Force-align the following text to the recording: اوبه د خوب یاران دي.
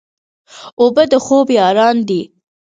اوبه 0.79 1.03
د 1.11 1.13
خوب 1.25 1.47
یاران 1.59 1.97
دي. 2.09 2.21